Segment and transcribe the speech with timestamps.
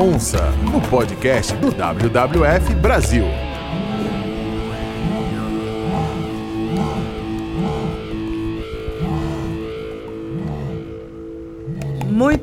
[0.00, 3.47] Onça, no podcast do WWF Brasil.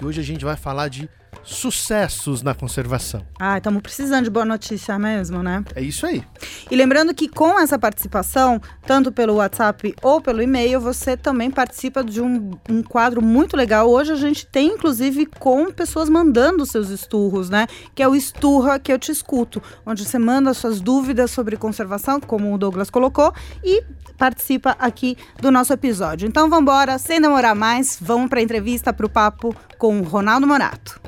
[0.00, 1.10] E hoje a gente vai falar de
[1.42, 3.26] sucessos na conservação.
[3.38, 5.64] Ah, estamos precisando de boa notícia mesmo, né?
[5.74, 6.24] É isso aí.
[6.70, 12.04] E lembrando que com essa participação, tanto pelo WhatsApp ou pelo e-mail, você também participa
[12.04, 13.90] de um, um quadro muito legal.
[13.90, 17.66] Hoje a gente tem, inclusive, com pessoas mandando seus esturros, né?
[17.94, 22.20] Que é o Esturra que eu te escuto, onde você manda suas dúvidas sobre conservação,
[22.20, 23.32] como o Douglas colocou,
[23.64, 23.82] e
[24.16, 26.28] participa aqui do nosso episódio.
[26.28, 30.04] Então vamos embora, sem demorar mais, vamos para a entrevista, para o papo com o
[30.04, 31.00] Ronaldo Morato.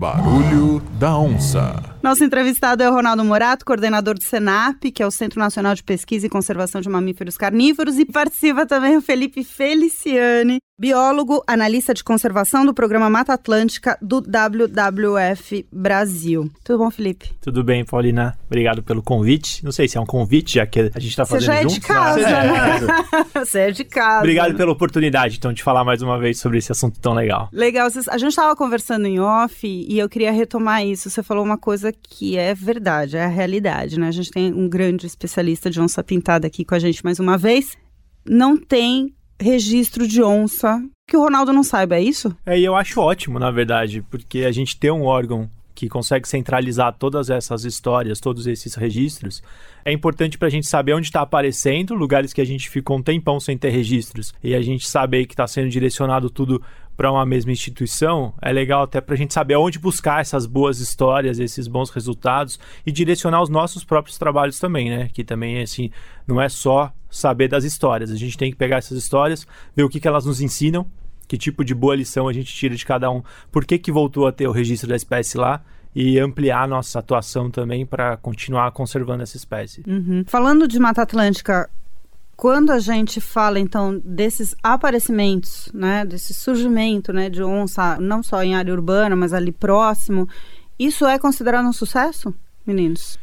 [0.00, 1.78] Barulho da Onça.
[2.02, 5.82] Nosso entrevistado é o Ronaldo Morato, coordenador do SENAP, que é o Centro Nacional de
[5.82, 12.02] Pesquisa e Conservação de Mamíferos Carnívoros, e participa também o Felipe Feliciani, biólogo, analista de
[12.02, 16.50] conservação do programa Mata Atlântica do WWF Brasil.
[16.64, 17.32] Tudo bom, Felipe?
[17.38, 18.38] Tudo bem, Paulina.
[18.46, 19.62] Obrigado pelo convite.
[19.62, 21.64] Não sei se é um convite, já que a gente está Você fazendo já é
[21.66, 23.26] de juntos, casa, mas- É, né?
[23.44, 24.20] Você é de casa.
[24.20, 27.50] Obrigado pela oportunidade, então, de falar mais uma vez sobre esse assunto tão legal.
[27.52, 31.10] Legal, a gente estava conversando em off e eu queria retomar isso.
[31.10, 34.08] Você falou uma coisa que é verdade, é a realidade, né?
[34.08, 37.36] A gente tem um grande especialista de onça pintada aqui com a gente mais uma
[37.36, 37.76] vez.
[38.26, 42.36] Não tem registro de onça que o Ronaldo não saiba, é isso?
[42.46, 46.28] É, e eu acho ótimo, na verdade, porque a gente ter um órgão que consegue
[46.28, 49.42] centralizar todas essas histórias, todos esses registros,
[49.82, 53.02] é importante para a gente saber onde está aparecendo, lugares que a gente ficou um
[53.02, 56.60] tempão sem ter registros, e a gente saber que está sendo direcionado tudo
[56.98, 60.80] para uma mesma instituição, é legal até para a gente saber onde buscar essas boas
[60.80, 65.08] histórias, esses bons resultados e direcionar os nossos próprios trabalhos também, né?
[65.10, 65.90] Que também, assim,
[66.26, 69.88] não é só saber das histórias, a gente tem que pegar essas histórias, ver o
[69.88, 70.86] que, que elas nos ensinam,
[71.30, 74.26] que tipo de boa lição a gente tira de cada um, por que, que voltou
[74.26, 75.62] a ter o registro da espécie lá
[75.94, 79.84] e ampliar nossa atuação também para continuar conservando essa espécie.
[80.26, 81.70] Falando de Mata Atlântica,
[82.36, 88.42] quando a gente fala então desses aparecimentos, né, desse surgimento, né, de onça, não só
[88.42, 90.28] em área urbana, mas ali próximo,
[90.76, 92.34] isso é considerado um sucesso,
[92.66, 93.20] meninos?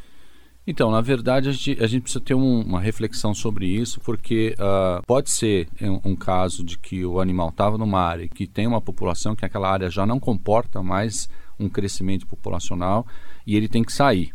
[0.69, 4.53] Então, na verdade, a gente, a gente precisa ter um- uma reflexão sobre isso, porque
[4.59, 8.67] ah, pode ser um, um caso de que o animal estava numa área que tem
[8.67, 13.07] uma população que aquela área já não comporta mais um crescimento populacional
[13.45, 14.33] e ele tem que sair.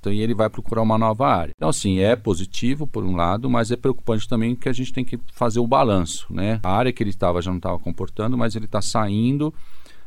[0.00, 1.52] Então, e ele vai procurar uma nova área.
[1.54, 5.04] Então, assim, é positivo por um lado, mas é preocupante também que a gente tem
[5.04, 6.58] que fazer o balanço, né?
[6.62, 9.54] A área que ele estava já não estava comportando, mas ele está saindo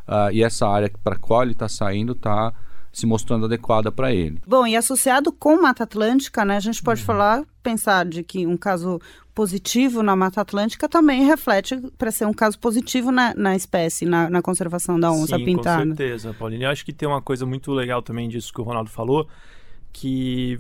[0.05, 2.51] ah, e essa área para a qual ele está saindo está
[2.93, 4.39] se mostrando adequada para ele.
[4.45, 8.55] Bom, e associado com Mata Atlântica, né, a gente pode falar, pensar de que um
[8.55, 9.01] caso
[9.33, 14.29] positivo na Mata Atlântica também reflete para ser um caso positivo na, na espécie, na,
[14.29, 15.81] na conservação da onça Sim, pintada.
[15.81, 16.65] com certeza, Paulinho.
[16.65, 19.27] Eu acho que tem uma coisa muito legal também disso que o Ronaldo falou,
[19.91, 20.59] que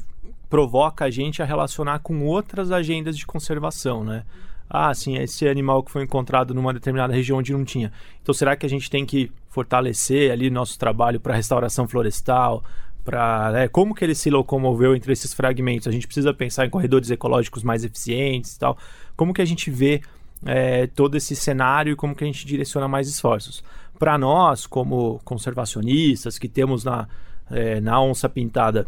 [0.49, 4.23] provoca a gente a relacionar com outras agendas de conservação, né?
[4.69, 7.91] Ah, sim, esse animal que foi encontrado numa determinada região onde não tinha.
[8.21, 12.63] Então, será que a gente tem que fortalecer ali nosso trabalho para restauração florestal,
[13.03, 15.87] para né, como que ele se locomoveu entre esses fragmentos?
[15.87, 18.77] A gente precisa pensar em corredores ecológicos mais eficientes e tal.
[19.15, 20.01] Como que a gente vê
[20.45, 23.63] é, todo esse cenário e como que a gente direciona mais esforços?
[23.99, 27.07] Para nós, como conservacionistas, que temos na,
[27.51, 28.87] é, na onça pintada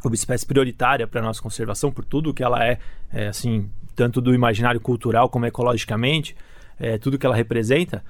[0.00, 2.78] como espécie prioritária para a nossa conservação, por tudo que ela é,
[3.12, 6.36] é, assim, tanto do imaginário cultural como ecologicamente,
[6.78, 8.02] é, tudo que ela representa,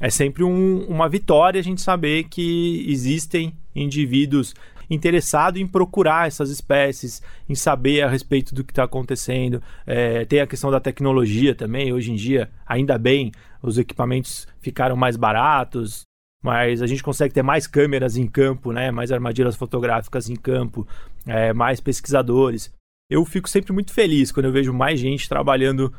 [0.00, 4.54] é sempre um- uma vitória a gente saber que existem indivíduos
[4.90, 9.62] interessados em procurar essas espécies, em saber a respeito do que está acontecendo.
[9.86, 11.92] É, tem a questão da tecnologia também.
[11.92, 13.32] Hoje em dia, ainda bem,
[13.62, 16.02] os equipamentos ficaram mais baratos,
[16.42, 18.90] mas a gente consegue ter mais câmeras em campo, né?
[18.90, 20.86] mais armadilhas fotográficas em campo,
[21.26, 22.70] é, mais pesquisadores.
[23.14, 25.92] Eu fico sempre muito feliz quando eu vejo mais gente trabalhando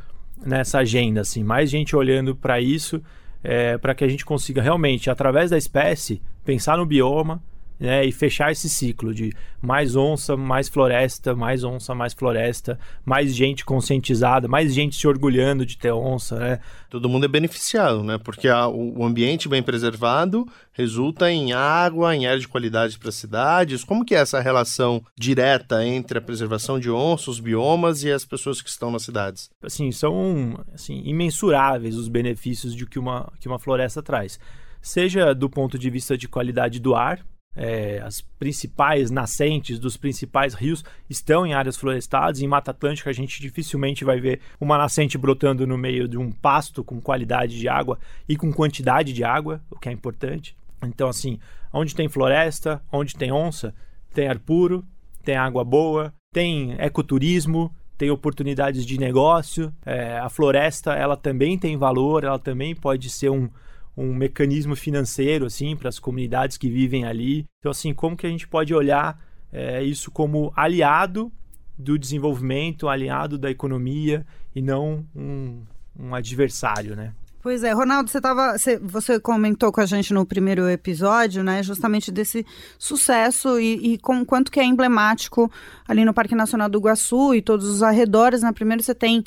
[0.46, 3.02] nessa agenda, assim, mais gente olhando para isso
[3.42, 7.42] é, para que a gente consiga realmente, através da espécie, pensar no bioma,
[7.80, 13.36] né, e fechar esse ciclo de mais onça, mais floresta, mais onça, mais floresta, mais
[13.36, 16.60] gente conscientizada, mais gente se orgulhando de ter onça, né?
[16.90, 18.18] Todo mundo é beneficiado, né?
[18.18, 23.16] Porque a, o ambiente bem preservado resulta em água, em ar de qualidade para as
[23.16, 23.84] cidades.
[23.84, 28.24] Como que é essa relação direta entre a preservação de onças, os biomas e as
[28.24, 29.50] pessoas que estão nas cidades?
[29.64, 34.40] Assim, são assim, imensuráveis os benefícios de que uma, que uma floresta traz.
[34.82, 37.26] Seja do ponto de vista de qualidade do ar,
[37.56, 42.42] é, as principais nascentes dos principais rios estão em áreas florestadas.
[42.42, 46.32] Em Mata Atlântica, a gente dificilmente vai ver uma nascente brotando no meio de um
[46.32, 47.98] pasto com qualidade de água
[48.28, 50.56] e com quantidade de água, o que é importante.
[50.84, 51.40] Então, assim,
[51.72, 53.74] onde tem floresta, onde tem onça,
[54.14, 54.86] tem ar puro,
[55.24, 59.74] tem água boa, tem ecoturismo, tem oportunidades de negócio.
[59.86, 63.50] É, a floresta, ela também tem valor, ela também pode ser um,
[63.98, 67.46] um mecanismo financeiro assim para as comunidades que vivem ali.
[67.60, 69.20] Então assim, como que a gente pode olhar
[69.52, 71.32] é, isso como aliado
[71.78, 74.26] do desenvolvimento, aliado da economia
[74.56, 75.64] e não um,
[75.98, 77.14] um adversário, né?
[77.46, 82.12] Pois é, Ronaldo, você, tava, você, comentou com a gente no primeiro episódio, né, justamente
[82.12, 82.44] desse
[82.80, 85.52] sucesso e, e com quanto que é emblemático
[85.88, 88.42] ali no Parque Nacional do Iguaçu e todos os arredores.
[88.42, 88.52] Né?
[88.52, 89.24] primeira você tem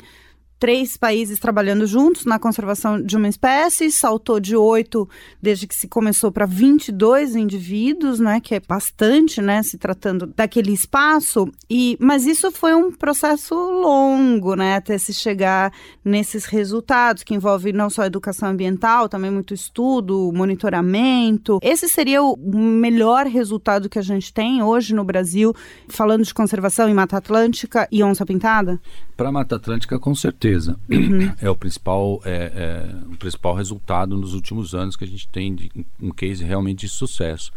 [0.59, 5.07] três países trabalhando juntos na conservação de uma espécie, saltou de oito
[5.41, 10.73] desde que se começou para 22 indivíduos, né, que é bastante, né, se tratando daquele
[10.73, 11.49] espaço.
[11.69, 15.71] E mas isso foi um processo longo, né, até se chegar
[16.03, 21.59] nesses resultados que envolve não só educação ambiental, também muito estudo, monitoramento.
[21.61, 25.53] Esse seria o melhor resultado que a gente tem hoje no Brasil,
[25.87, 28.79] falando de conservação em Mata Atlântica e onça pintada?
[29.15, 30.48] Para Mata Atlântica, com certeza.
[30.89, 31.33] Uhum.
[31.41, 35.53] É, o principal, é, é, o principal resultado nos últimos anos que a gente tem
[35.55, 37.51] de um case realmente de sucesso.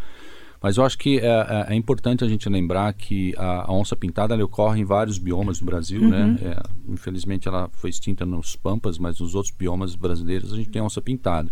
[0.62, 3.96] Mas eu acho que é, é, é importante a gente lembrar que a, a onça
[3.96, 6.24] pintada ocorre em vários biomas do Brasil, né?
[6.24, 6.32] uhum.
[6.34, 6.56] né?
[6.88, 11.00] infelizmente ela foi extinta nos Pampas, mas nos outros biomas brasileiros a gente tem onça
[11.00, 11.50] pintada.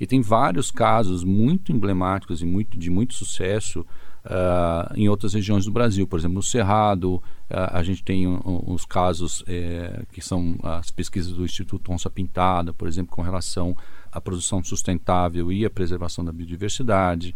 [0.00, 3.86] E tem vários casos muito emblemáticos e muito, de muito sucesso
[4.28, 6.06] uh, em outras regiões do Brasil.
[6.06, 10.90] Por exemplo, no Cerrado, uh, a gente tem um, uns casos é, que são as
[10.90, 13.76] pesquisas do Instituto Onça Pintada, por exemplo, com relação
[14.12, 17.34] à produção sustentável e à preservação da biodiversidade.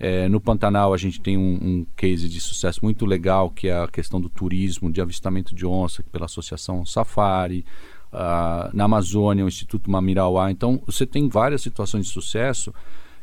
[0.00, 3.76] É, no Pantanal a gente tem um, um, case de sucesso muito legal que é
[3.76, 7.64] a questão do turismo de avistamento de onça pela Associação Safari.
[8.10, 10.50] Uh, na Amazônia, o Instituto Mamirauá.
[10.50, 12.72] Então, você tem várias situações de sucesso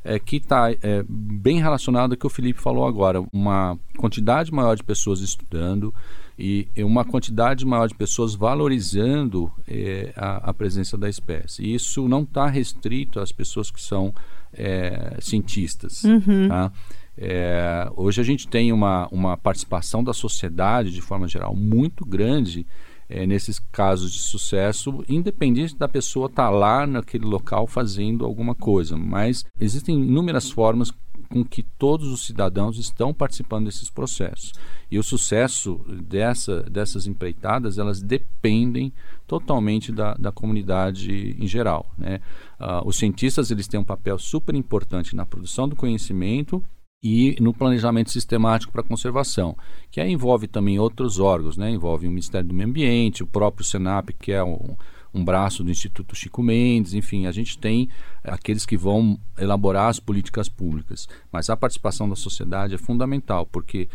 [0.06, 3.22] é, que está é, bem relacionado ao que o Felipe falou agora.
[3.34, 5.94] Uma quantidade maior de pessoas estudando
[6.38, 11.64] e uma quantidade maior de pessoas valorizando é, a, a, presença da espécie.
[11.64, 14.14] E isso não está restrito às pessoas que são
[14.54, 16.04] é, cientistas.
[16.04, 16.50] Uhum.
[16.50, 16.72] Tá?
[17.18, 22.68] É, hoje a gente tem uma, uma participação da sociedade, de forma geral, muito grande
[23.10, 28.56] é, nesses casos de sucesso, independente da pessoa estar tá lá naquele local fazendo alguma
[28.56, 28.98] coisa.
[28.98, 30.92] Mas existem inúmeras formas
[31.30, 34.54] com que todos os cidadãos estão participando desses processos.
[34.90, 38.94] E o sucesso dessa, dessas empreitadas, elas dependem
[39.28, 41.92] totalmente da, da comunidade em geral.
[41.98, 42.22] Né?
[42.60, 46.64] Uh, os cientistas eles têm um papel super importante na produção do conhecimento
[47.08, 49.56] e no planejamento sistemático para conservação,
[49.92, 51.70] que aí envolve também outros órgãos, né?
[51.70, 54.76] envolve o Ministério do Meio Ambiente, o próprio Senap, que é um,
[55.14, 57.90] um braço do Instituto Chico Mendes, enfim, a gente tem
[58.24, 63.88] aqueles que vão elaborar as políticas públicas, mas a participação da sociedade é fundamental, porque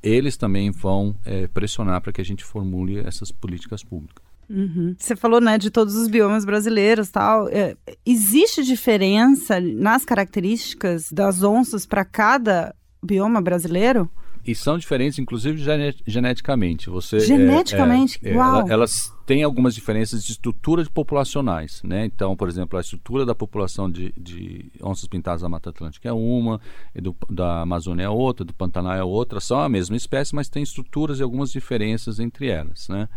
[0.00, 4.24] eles também vão é, pressionar para que a gente formule essas políticas públicas.
[4.48, 4.94] Uhum.
[4.96, 7.48] Você falou, né, de todos os biomas brasileiros, tal.
[7.48, 14.10] É, existe diferença nas características das onças para cada bioma brasileiro?
[14.46, 15.58] E são diferentes, inclusive
[16.06, 16.88] geneticamente.
[16.88, 18.20] Você, geneticamente?
[18.22, 18.60] É, é, Uau!
[18.60, 22.04] Ela, elas têm algumas diferenças de estrutura de populacionais, né?
[22.04, 26.12] Então, por exemplo, a estrutura da população de, de onças pintadas da Mata Atlântica é
[26.12, 26.60] uma,
[26.94, 29.40] do, da Amazônia é outra, do Pantanal é outra.
[29.40, 33.08] São a mesma espécie, mas tem estruturas e algumas diferenças entre elas, né?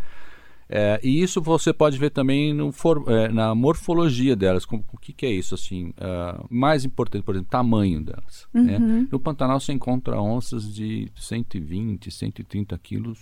[0.72, 4.64] É, e isso você pode ver também no for, é, na morfologia delas.
[4.64, 5.52] Com, o que, que, é isso?
[5.52, 8.46] assim uh, Mais importante, por exemplo, tamanho delas.
[8.54, 8.78] Né?
[8.78, 9.00] Uhum.
[9.00, 9.08] Né?
[9.10, 13.18] No Pantanal você encontra onças de 120, 130 quilos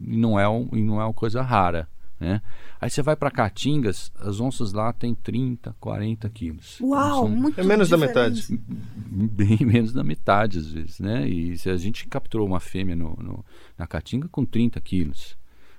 [0.00, 1.86] e não é, um, e não é uma coisa rara.
[2.18, 2.40] Né?
[2.80, 6.80] Aí você vai para Caatingas, as onças lá têm 30, 40 quilos.
[6.80, 8.14] Uau, São, muito É menos diferente.
[8.14, 8.60] da metade.
[9.36, 10.98] Bem menos da metade, às vezes.
[10.98, 11.28] Né?
[11.28, 13.44] E se a gente capturou uma fêmea no, no,
[13.76, 15.36] na Caatinga com 30 quilos.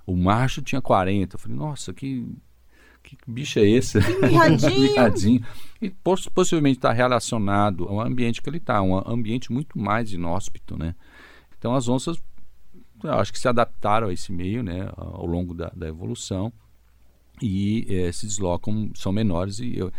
[0.07, 1.35] O macho tinha 40.
[1.35, 2.25] Eu falei, nossa, que,
[3.03, 3.99] que bicho é esse?
[3.99, 4.79] Mirradinho.
[4.79, 5.45] Mirradinho.
[5.81, 10.77] E poss possivelmente está relacionado ao ambiente que ele está, um ambiente muito mais inóspito,
[10.77, 10.95] né?
[11.59, 12.17] Então as onças,
[13.03, 16.53] eu acho que se adaptaram a esse meio, né, ao longo da, da evolução
[17.41, 19.91] e é, se deslocam, são menores e eu,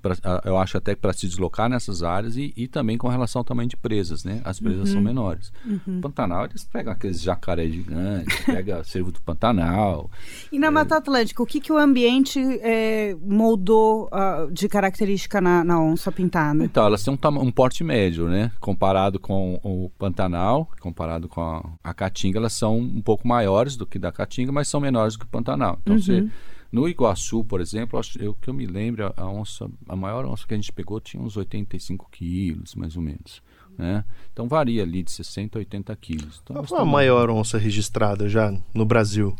[0.00, 3.44] pra, eu acho até para se deslocar nessas áreas e, e, também com relação ao
[3.44, 4.40] tamanho de presas, né?
[4.44, 4.94] As presas uhum.
[4.94, 5.52] são menores.
[5.64, 6.00] Uhum.
[6.00, 10.10] Pantanal, eles pegam aqueles jacaré gigantes, pega cervo do Pantanal.
[10.52, 10.70] E na é...
[10.70, 16.12] Mata Atlântica, o que, que o ambiente é, moldou uh, de característica na, na, onça
[16.12, 16.64] pintada?
[16.64, 18.52] Então, elas têm um, um, porte médio, né?
[18.60, 23.86] Comparado com o Pantanal, comparado com a, a Caatinga, elas são um pouco maiores do
[23.86, 25.78] que da Caatinga, mas são menores do que o Pantanal.
[25.82, 26.00] Então, uhum.
[26.00, 26.28] você
[26.72, 30.54] no Iguaçu, por exemplo, eu que eu me lembro, a onça, a maior onça que
[30.54, 33.42] a gente pegou tinha uns 85 quilos, mais ou menos.
[33.76, 34.04] Né?
[34.32, 36.40] Então varia ali de 60 a 80 quilos.
[36.42, 39.36] Então, Qual foi a maior onça registrada já no Brasil?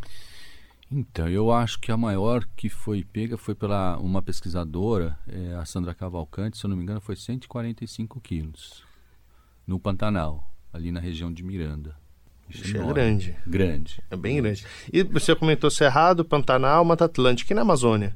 [0.91, 5.65] Então, eu acho que a maior que foi pega foi pela uma pesquisadora, é, a
[5.65, 8.85] Sandra Cavalcante, se eu não me engano, foi 145 quilos
[9.67, 11.97] no Pantanal, ali na região de Miranda.
[12.55, 13.37] Ixi, é grande.
[13.47, 14.03] Grande.
[14.11, 14.65] É bem grande.
[14.93, 17.53] E você comentou Cerrado, Pantanal, Mata Atlântica.
[17.53, 18.15] E na Amazônia?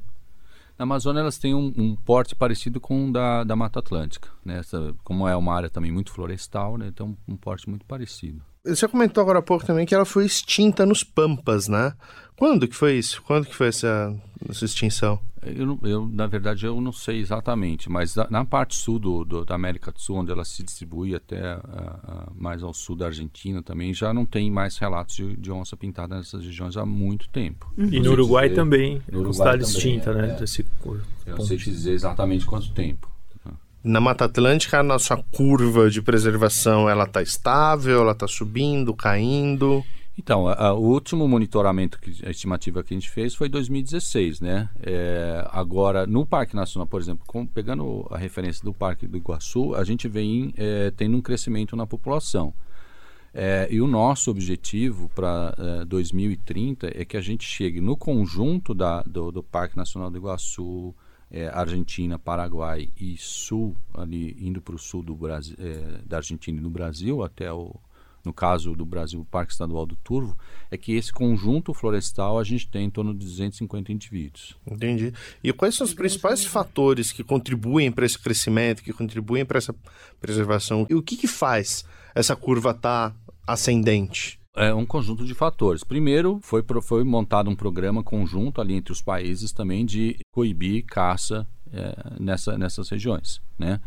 [0.77, 4.29] Na Amazônia elas têm um, um porte parecido com o da, da Mata Atlântica.
[4.45, 4.59] Né?
[4.59, 6.87] Essa, como é uma área também muito florestal, né?
[6.87, 8.41] então um porte muito parecido.
[8.63, 11.93] Você comentou agora há pouco também que ela foi extinta nos Pampas, né?
[12.35, 13.21] Quando que foi isso?
[13.23, 14.13] Quando que foi essa,
[14.49, 15.19] essa extinção?
[15.55, 19.55] Eu, eu, na verdade, eu não sei exatamente, mas na parte sul do, do, da
[19.55, 21.59] América do Sul, onde ela se distribui até
[22.35, 26.15] mais ao sul da Argentina também, já não tem mais relatos de, de onça pintada
[26.15, 27.71] nessas regiões há muito tempo.
[27.77, 27.89] Uhum.
[27.91, 30.31] E no Uruguai dizer, também, no Uruguai está extinta, né?
[30.31, 30.39] É.
[30.39, 30.65] Desse,
[31.25, 33.09] eu não sei te dizer exatamente quanto tempo.
[33.83, 39.83] Na Mata Atlântica, a nossa curva de preservação, ela está estável, ela está subindo, caindo?
[40.17, 44.41] Então, a, a, o último monitoramento, que, a estimativa que a gente fez foi 2016,
[44.41, 44.67] né?
[44.81, 49.75] É, agora, no Parque Nacional, por exemplo, com, pegando a referência do Parque do Iguaçu,
[49.75, 52.51] a gente vem é, tendo um crescimento na população.
[53.31, 58.73] É, e o nosso objetivo para é, 2030 é que a gente chegue no conjunto
[58.73, 60.95] da, do, do Parque Nacional do Iguaçu,
[61.29, 66.57] é, Argentina, Paraguai e Sul, ali indo para o sul do Brasil, é, da Argentina
[66.57, 67.75] e do Brasil, até o,
[68.27, 70.37] no caso do Brasil, o Parque Estadual do Turvo,
[70.69, 74.57] é que esse conjunto florestal a gente tem em torno de 250 indivíduos.
[74.69, 75.13] Entendi.
[75.41, 79.73] E quais são os principais fatores que contribuem para esse crescimento, que contribuem para essa
[80.19, 80.85] preservação?
[80.89, 83.15] E o que, que faz essa curva estar tá
[83.47, 84.37] ascendente?
[84.53, 85.83] É um conjunto de fatores.
[85.83, 91.47] Primeiro, foi, foi montado um programa conjunto ali entre os países também de coibir caça
[91.71, 93.79] é, nessa, nessas regiões, né?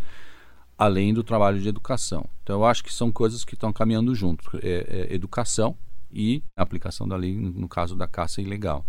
[0.81, 2.25] Além do trabalho de educação.
[2.43, 5.77] Então, eu acho que são coisas que estão caminhando junto: é, é educação
[6.11, 8.85] e aplicação da lei, no caso da caça ilegal.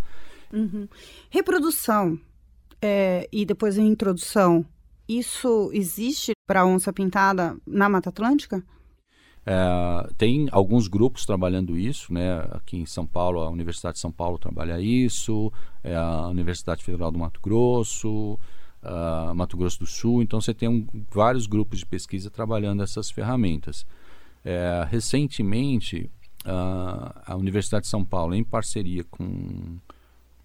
[0.53, 0.88] Uhum.
[1.29, 2.17] Reprodução
[2.81, 4.65] é, e depois a introdução,
[5.07, 8.63] isso existe para onça pintada na Mata Atlântica?
[9.45, 12.39] É, tem alguns grupos trabalhando isso, né?
[12.51, 15.51] Aqui em São Paulo, a Universidade de São Paulo trabalha isso,
[15.83, 18.39] é a Universidade Federal do Mato Grosso,
[18.83, 20.21] uh, Mato Grosso do Sul.
[20.21, 23.85] Então você tem um, vários grupos de pesquisa trabalhando essas ferramentas.
[24.43, 26.09] É, recentemente,
[26.45, 29.77] uh, a Universidade de São Paulo, em parceria com,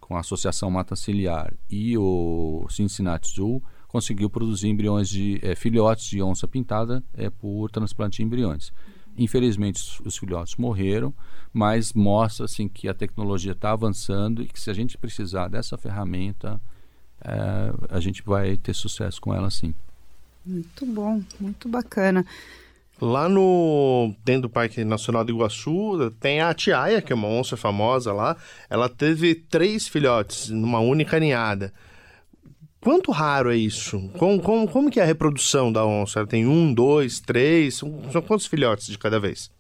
[0.01, 6.07] com a Associação Mata Ciliar e o Cincinnati Zoo, conseguiu produzir embriões de é, filhotes
[6.07, 8.73] de onça pintada é, por transplante de embriões.
[9.17, 11.15] Infelizmente, os, os filhotes morreram,
[11.53, 15.79] mas mostra assim, que a tecnologia está avançando e que se a gente precisar dessa
[15.79, 16.61] ferramenta,
[17.27, 19.75] é, a gente vai ter sucesso com ela sim.
[20.45, 22.25] Muito bom, muito bacana.
[23.01, 27.57] Lá no dentro do Parque Nacional do Iguaçu tem a Tiaia, que é uma onça
[27.57, 28.37] famosa lá.
[28.71, 31.73] Ela teve três filhotes numa única ninhada.
[32.81, 34.09] Quanto raro é isso?
[34.17, 36.21] Como, como, como que é a reprodução da onça?
[36.21, 37.75] Ela tem um, dois, três?
[37.75, 39.51] São, são quantos filhotes de cada vez?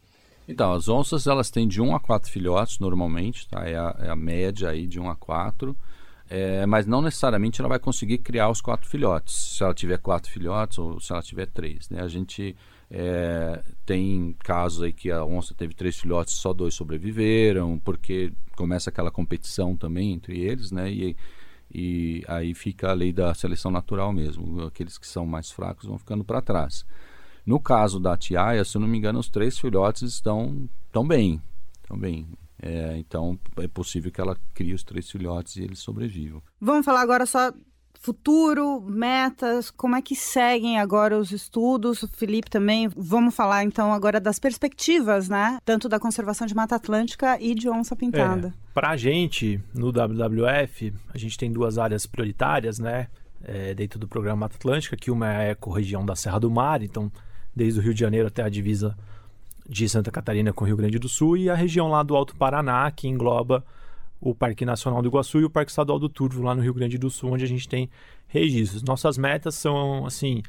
[0.49, 3.69] Então, as onças elas têm de um a quatro filhotes normalmente, tá?
[3.69, 5.77] É a, é a média aí de um a quatro
[6.28, 10.30] é, mas não necessariamente ela vai conseguir criar os quatro filhotes, se ela tiver quatro
[10.30, 11.88] filhotes ou se ela tiver três.
[11.88, 12.00] Né?
[12.02, 12.56] A gente
[12.90, 18.90] é, tem casos aí que a onça teve três filhotes só dois sobreviveram, porque começa
[18.90, 20.90] aquela competição também entre eles, né?
[20.90, 21.16] E,
[21.73, 24.62] e aí fica a lei da seleção natural mesmo.
[24.64, 26.87] Aqueles que são mais fracos vão ficando para trás.
[27.45, 31.40] No caso da tiaia, se eu não me engano, os três filhotes estão tão bem,
[31.83, 32.26] estão bem.
[32.63, 36.43] É, então é possível que ela crie os três filhotes e eles sobrevivam.
[36.61, 37.53] Vamos falar agora só
[38.01, 42.03] futuro, metas, como é que seguem agora os estudos?
[42.03, 45.59] O Felipe também, vamos falar então agora das perspectivas, né?
[45.65, 48.49] Tanto da conservação de Mata Atlântica e de onça pintada.
[48.49, 53.09] É, Para a gente, no WWF, a gente tem duas áreas prioritárias, né?
[53.43, 56.83] É, dentro do programa Mata Atlântica, que uma é a ecorregião da Serra do Mar,
[56.83, 57.11] então
[57.55, 58.97] desde o Rio de Janeiro até a divisa
[59.69, 62.37] de Santa Catarina com o Rio Grande do Sul, e a região lá do Alto
[62.37, 63.65] Paraná, que engloba
[64.21, 66.99] o Parque Nacional do Iguaçu e o Parque Estadual do Turvo, lá no Rio Grande
[66.99, 67.91] do Sul, onde a gente tem
[68.29, 68.83] registros.
[68.83, 70.43] Nossas metas são, assim,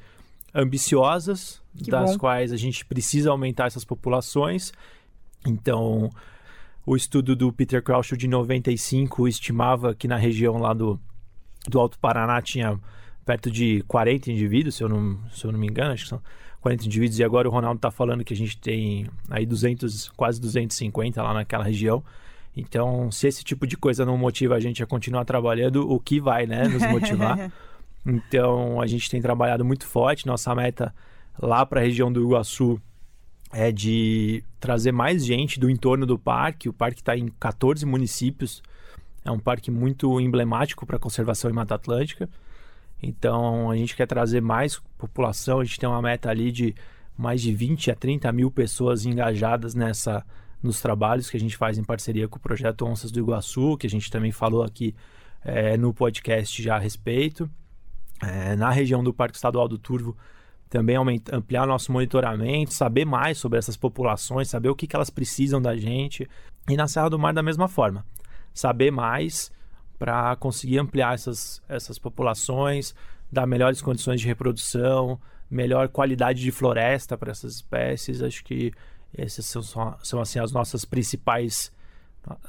[0.53, 2.17] ambiciosas, Que das bom.
[2.17, 4.71] quais a gente precisa aumentar essas populações.
[5.45, 6.09] Então,
[6.85, 10.99] o estudo do Peter Crouch de 95 estimava que na região lá do,
[11.67, 12.79] do Alto Paraná tinha
[13.25, 16.21] perto de 40 indivíduos, se eu não, se eu não me engano, acho que são
[16.67, 20.41] 40 indivíduos, e agora o Ronaldo está falando que a gente tem aí 200, quase
[20.41, 22.03] 250 lá naquela região.
[22.55, 26.19] Então, se esse tipo de coisa não motiva a gente a continuar trabalhando, o que
[26.19, 27.51] vai, né, nos motivar?
[28.09, 30.25] Então, a gente tem trabalhado muito forte.
[30.25, 30.95] Nossa meta
[31.37, 32.81] lá para a região do Iguaçu
[33.51, 36.69] é de trazer mais gente do entorno do parque.
[36.69, 38.63] O parque está em 14 municípios.
[39.25, 42.29] É um parque muito emblemático para a conservação em Mata Atlântica.
[43.01, 45.59] Então, a gente quer trazer mais população.
[45.59, 46.75] A gente tem uma meta ali de
[47.17, 50.25] mais de 20 a 30 mil pessoas engajadas nessa
[50.61, 53.85] nos trabalhos que a gente faz em parceria com o projeto Onças do Iguaçu, que
[53.85, 54.95] a gente também falou aqui
[55.45, 57.49] eh, no podcast já a respeito.
[58.21, 60.17] Eh, na região do Parque Estadual do Turvo,
[60.69, 65.09] também aumenta, ampliar nosso monitoramento, saber mais sobre essas populações, saber o que, que elas
[65.09, 66.27] precisam da gente.
[66.69, 68.03] E na Serra do Mar, da mesma forma,
[68.53, 69.51] saber mais
[69.97, 72.93] para conseguir ampliar essas, essas populações,
[73.31, 78.21] dar melhores condições de reprodução, melhor qualidade de floresta para essas espécies.
[78.21, 78.71] Acho que
[79.17, 79.63] essas são,
[80.03, 81.71] são assim as nossas principais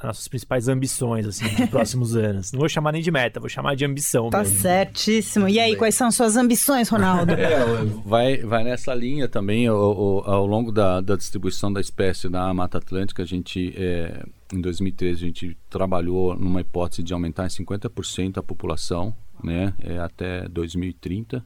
[0.03, 2.51] nossas principais ambições assim nos próximos anos.
[2.51, 4.59] Não vou chamar nem de meta, vou chamar de ambição Tá mesmo.
[4.59, 5.47] certíssimo.
[5.47, 7.33] E aí, quais são suas ambições, Ronaldo?
[7.39, 7.65] É,
[8.05, 12.53] vai, vai nessa linha também, o- o- ao longo da, da distribuição da espécie na
[12.53, 17.49] Mata Atlântica, a gente, é, em 2013, a gente trabalhou numa hipótese de aumentar em
[17.49, 21.43] 50% a população, né, é, até 2030.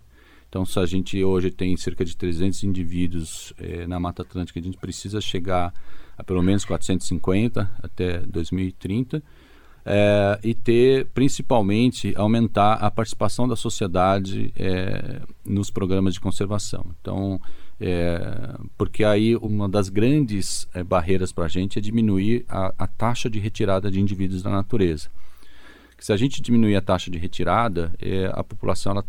[0.49, 4.63] Então, se a gente hoje tem cerca de 300 indivíduos é, na Mata Atlântica, a
[4.63, 5.73] gente precisa chegar
[6.17, 9.23] a pelo menos 450 até 2030.
[9.85, 16.85] É, e ter, principalmente, aumentar a participação da sociedade é, nos programas de conservação.
[17.01, 17.39] Então,
[17.81, 23.29] é, porque aí uma das grandes barreiras para a gente é diminuir a, a taxa
[23.29, 25.09] de retirada de indivíduos da natureza.
[25.99, 27.93] Se a gente diminuir a taxa de retirada,
[28.33, 29.05] a população ela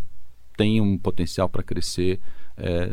[0.56, 2.20] tem um potencial para crescer
[2.56, 2.92] é,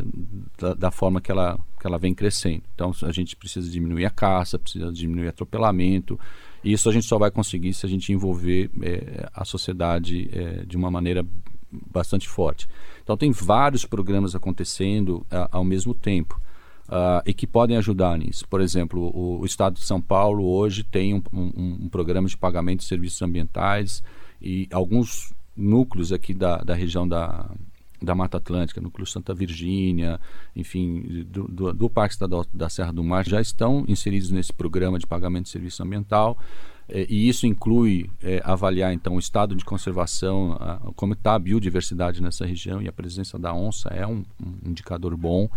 [0.59, 2.63] da, da forma que ela, que ela vem crescendo.
[2.73, 6.19] Então, a gente precisa diminuir a caça, precisa diminuir atropelamento,
[6.63, 10.63] e isso a gente só vai conseguir se a gente envolver é, a sociedade é,
[10.65, 11.25] de uma maneira
[11.91, 12.67] bastante forte.
[13.03, 16.39] Então, tem vários programas acontecendo a, ao mesmo tempo.
[16.89, 18.45] ah, e que podem ajudar nisso.
[18.49, 22.35] Por exemplo, o, o Estado de São Paulo hoje tem um, um- um programa de
[22.35, 24.03] pagamento de serviços ambientais
[24.41, 27.49] e alguns núcleos aqui da, da região da,
[28.01, 30.19] da Mata Atlântica, núcleo Santa Virgínia,
[30.55, 34.97] enfim, do, do, do Parque Estadual da Serra do Mar, já estão inseridos nesse programa
[34.97, 36.37] de pagamento de serviço ambiental.
[36.89, 41.39] eh, e isso inclui eh, avaliar então o estado de conservação, a- como está a
[41.39, 45.47] biodiversidade nessa região e a presença da onça é um, um indicador bom.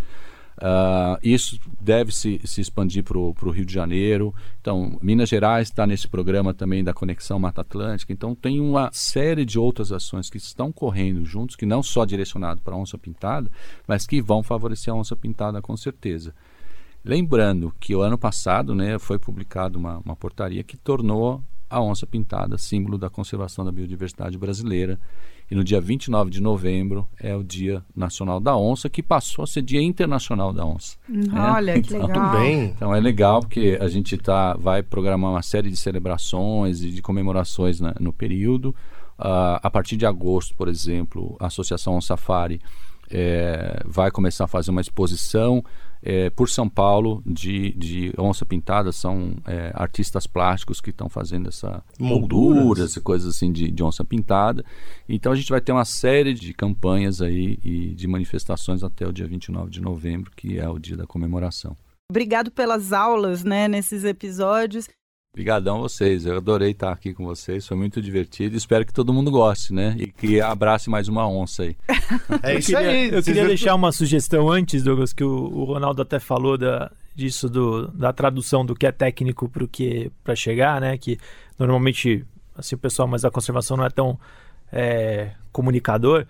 [0.61, 4.35] Ah, isso deve se, se expandir para o Rio de Janeiro.
[4.61, 8.13] Então, Minas Gerais está nesse programa também da Conexão Mata Atlântica.
[8.13, 12.61] Então, tem uma série de outras ações que estão correndo juntos, que não só direcionado
[12.61, 13.51] para a onça pintada,
[13.87, 16.35] mas que vão favorecer a onça pintada com certeza.
[17.05, 22.07] Lembrando que o ano passado né, foi publicada uma, uma portaria que tornou a onça
[22.07, 24.99] pintada símbolo da conservação da biodiversidade brasileira.
[25.51, 29.47] E no dia 29 de novembro é o Dia Nacional da Onça, que passou a
[29.47, 30.97] ser Dia Internacional da Onça.
[31.09, 31.25] né?
[31.55, 32.31] Olha, que Então, legal.
[32.33, 32.65] Bem.
[32.75, 37.03] Então é legal porque a gente tá, vai programar uma série de celebrações e de
[37.03, 38.75] comemorações na- no período.
[39.19, 42.61] Ah, a partir de agosto, por exemplo, a Associação Safari
[43.11, 45.63] eh, vai começar a fazer uma exposição
[46.05, 48.93] eh, por São Paulo de, de onça pintada.
[48.93, 52.63] São eh, artistas plásticos que estão fazendo essa Molduras.
[52.63, 54.63] molduras e coisas assim de, de onça pintada.
[55.09, 59.13] Então a gente vai ter uma série de campanhas aí e de manifestações até o
[59.13, 61.75] dia 29 de novembro, que é o dia da comemoração.
[62.11, 64.89] Obrigado pelas aulas, né, nesses episódios.
[65.35, 68.57] Obrigadão a vocês, eu adorei estar aqui com vocês, foi muito divertido.
[68.57, 69.97] Espero que todo mundo goste, né?
[69.99, 71.77] E que abrace mais uma onça aí.
[72.41, 73.13] É eu isso queria, aí.
[73.13, 77.49] Eu queria deixar uma sugestão antes, Douglas, que o, o Ronaldo até falou da, disso
[77.49, 80.97] do, da tradução do que é técnico para o que para chegar, né?
[80.97, 81.19] Que
[81.59, 82.25] normalmente
[82.57, 84.17] assim o pessoal mais da conservação não é tão
[84.71, 86.27] é, comunicador,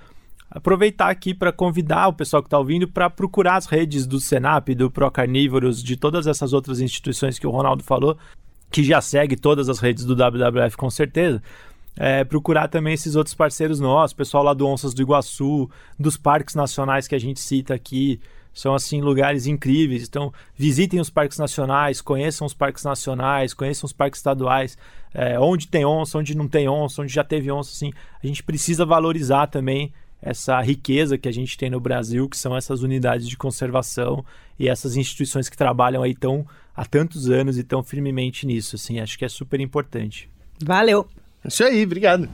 [0.50, 4.74] aproveitar aqui para convidar o pessoal que está ouvindo para procurar as redes do Senap,
[4.74, 8.16] do Pro Carnívoros, de todas essas outras instituições que o Ronaldo falou,
[8.74, 11.40] que já segue todas as redes do WWF com certeza.
[11.96, 16.56] É, procurar também esses outros parceiros nossos, pessoal lá do Onças do Iguaçu, dos parques
[16.56, 18.20] nacionais que a gente cita aqui,
[18.52, 20.08] são assim lugares incríveis.
[20.08, 24.76] Então, visitem os parques nacionais, conheçam os parques nacionais, conheçam os parques estaduais,
[25.14, 27.92] é, onde tem onça, onde não tem onça, onde já teve onça, assim.
[28.20, 29.92] A gente precisa valorizar também
[30.24, 34.24] essa riqueza que a gente tem no Brasil, que são essas unidades de conservação
[34.58, 38.98] e essas instituições que trabalham aí tão há tantos anos e tão firmemente nisso, assim,
[39.00, 40.30] acho que é super importante.
[40.64, 41.06] Valeu.
[41.44, 42.26] Isso aí, obrigado.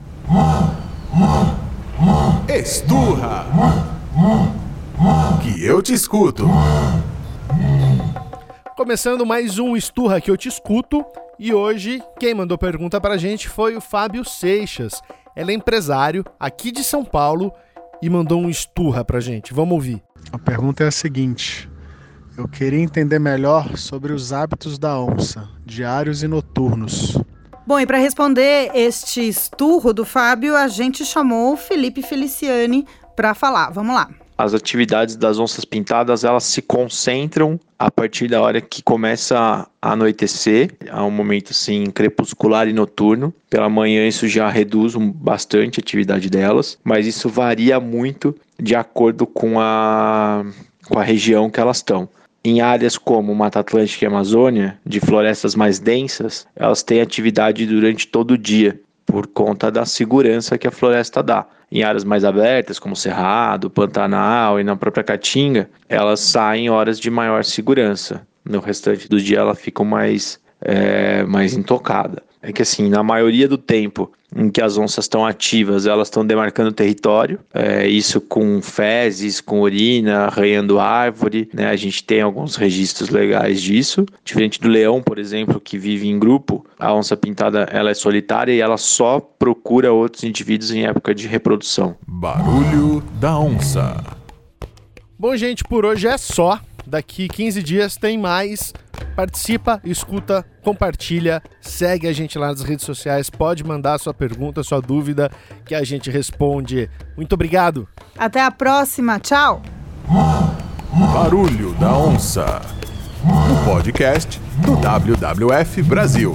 [2.49, 3.47] Esturra.
[5.43, 6.47] Que eu te escuto.
[8.77, 11.05] Começando mais um Esturra que eu te escuto.
[11.41, 15.03] E hoje, quem mandou pergunta pra gente foi o Fábio Seixas.
[15.35, 17.53] Ele é empresário aqui de São Paulo
[18.03, 19.53] e mandou um esturra pra gente.
[19.53, 20.03] Vamos ouvir.
[20.33, 21.69] A pergunta é a seguinte:
[22.37, 27.19] eu queria entender melhor sobre os hábitos da onça, diários e noturnos.
[27.67, 33.35] Bom, e para responder este esturro do Fábio, a gente chamou o Felipe Feliciani para
[33.35, 33.71] falar.
[33.71, 34.09] Vamos lá.
[34.41, 39.93] As atividades das onças pintadas, elas se concentram a partir da hora que começa a
[39.93, 43.35] anoitecer, há um momento assim crepuscular e noturno.
[43.51, 49.27] Pela manhã isso já reduz bastante a atividade delas, mas isso varia muito de acordo
[49.27, 50.43] com a,
[50.89, 52.09] com a região que elas estão.
[52.43, 58.07] Em áreas como Mata Atlântica e Amazônia, de florestas mais densas, elas têm atividade durante
[58.07, 62.79] todo o dia, por conta da segurança que a floresta dá em áreas mais abertas,
[62.79, 68.27] como Cerrado, Pantanal e na própria Caatinga, elas saem em horas de maior segurança.
[68.45, 72.23] No restante do dia ela fica mais, é, mais intocada.
[72.43, 76.25] É que assim, na maioria do tempo em que as onças estão ativas, elas estão
[76.25, 81.69] demarcando território, é, isso com fezes, com urina, arranhando árvore, né?
[81.69, 84.07] A gente tem alguns registros legais disso.
[84.25, 88.53] Diferente do leão, por exemplo, que vive em grupo, a onça pintada ela é solitária
[88.53, 91.97] e ela só procura outros indivíduos em época de reprodução.
[92.07, 94.21] Barulho da onça.
[95.19, 96.59] Bom, gente, por hoje é só.
[96.91, 98.75] Daqui 15 dias tem mais.
[99.15, 104.81] Participa, escuta, compartilha, segue a gente lá nas redes sociais, pode mandar sua pergunta, sua
[104.81, 105.31] dúvida,
[105.65, 106.91] que a gente responde.
[107.17, 107.89] Muito obrigado.
[108.19, 109.21] Até a próxima.
[109.21, 109.63] Tchau.
[111.15, 112.61] Barulho da onça.
[113.23, 116.35] O podcast do WWF Brasil.